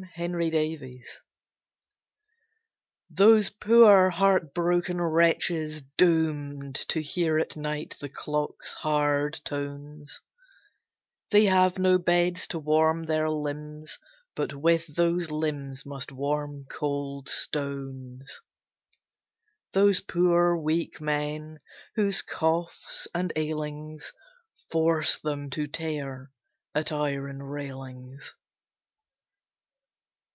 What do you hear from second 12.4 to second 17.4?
to warm their limbs, But with those limbs must warm cold